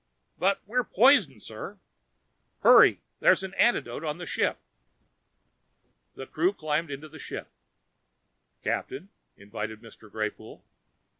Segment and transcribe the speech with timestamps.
[0.39, 1.77] "But we're poisoned, sir!"
[2.63, 3.01] "Hurry!
[3.19, 4.57] There's an antidote in the ship."
[6.15, 7.51] The crew climbed into the ship.
[8.63, 10.09] "Captain," invited Mr.
[10.09, 10.63] Greypoole.